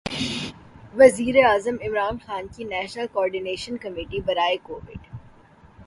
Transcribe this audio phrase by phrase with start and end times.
[0.95, 5.01] وزیرِ اعظم عمران خان کی نیشنل کوارڈینیشن کمیٹی برائے کوویڈ